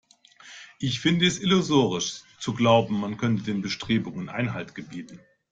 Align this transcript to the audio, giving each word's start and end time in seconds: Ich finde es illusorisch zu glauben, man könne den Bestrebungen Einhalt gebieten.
Ich 0.79 0.99
finde 0.99 1.27
es 1.27 1.39
illusorisch 1.39 2.21
zu 2.39 2.55
glauben, 2.55 2.99
man 3.01 3.17
könne 3.17 3.39
den 3.43 3.61
Bestrebungen 3.61 4.29
Einhalt 4.29 4.73
gebieten. 4.73 5.19